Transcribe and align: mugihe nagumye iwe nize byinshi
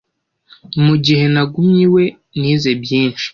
mugihe 0.85 1.25
nagumye 1.33 1.81
iwe 1.87 2.03
nize 2.39 2.71
byinshi 2.81 3.25